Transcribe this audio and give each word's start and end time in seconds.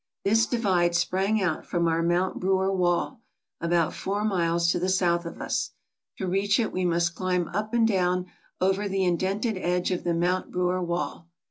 This 0.25 0.47
divide 0.47 0.95
sprang 0.95 1.43
out 1.43 1.63
from 1.63 1.87
our 1.87 2.01
Mount 2.01 2.39
Brewer 2.39 2.73
wall, 2.75 3.21
about 3.59 3.93
four 3.93 4.25
miles 4.25 4.67
to 4.71 4.79
the 4.79 4.89
south 4.89 5.27
of 5.27 5.39
us. 5.39 5.73
To 6.17 6.25
reach 6.25 6.59
it 6.59 6.73
we 6.73 6.85
must 6.85 7.13
climb 7.13 7.47
up 7.49 7.71
and 7.71 7.87
down 7.87 8.25
over 8.59 8.89
the 8.89 9.05
indented 9.05 9.57
edge 9.59 9.91
of 9.91 10.03
the 10.03 10.15
Mount 10.15 10.49
Brewer 10.49 10.81
wall. 10.81 11.27